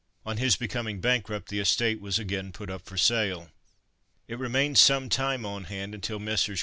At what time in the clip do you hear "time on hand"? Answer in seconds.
5.09-5.93